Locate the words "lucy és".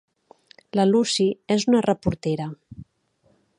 0.91-1.67